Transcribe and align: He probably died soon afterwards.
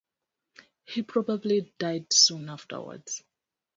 He 0.83 1.03
probably 1.03 1.71
died 1.77 2.11
soon 2.11 2.49
afterwards. 2.49 3.21